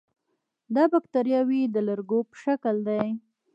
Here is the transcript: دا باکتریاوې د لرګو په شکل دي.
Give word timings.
دا 0.75 0.83
باکتریاوې 0.91 1.61
د 1.65 1.77
لرګو 1.87 2.19
په 2.29 2.35
شکل 2.43 2.75
دي. 2.87 3.05